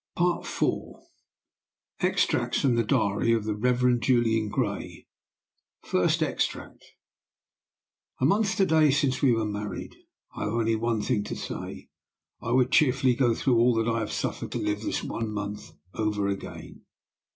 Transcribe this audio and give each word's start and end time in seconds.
IV. 0.19 0.63
Extracts 1.99 2.61
from 2.61 2.73
the 2.73 2.83
DIARY 2.83 3.33
of 3.33 3.43
THE 3.43 3.53
REVEREND 3.53 4.01
JULIAN 4.01 4.49
GRAY. 4.49 5.05
FIRST 5.83 6.23
EXTRACT. 6.23 6.83
...."A 8.19 8.25
month 8.25 8.55
to 8.57 8.65
day 8.65 8.89
since 8.89 9.21
we 9.21 9.31
were 9.31 9.45
married! 9.45 9.93
I 10.35 10.45
have 10.45 10.53
only 10.53 10.75
one 10.75 11.03
thing 11.03 11.23
to 11.25 11.35
say: 11.35 11.89
I 12.41 12.49
would 12.49 12.71
cheerfully 12.71 13.13
go 13.13 13.35
through 13.35 13.59
all 13.59 13.75
that 13.75 13.87
I 13.87 13.99
have 13.99 14.11
suffered 14.11 14.51
to 14.53 14.57
live 14.57 14.81
this 14.81 15.03
one 15.03 15.31
month 15.31 15.71
over 15.93 16.27
again. 16.27 16.81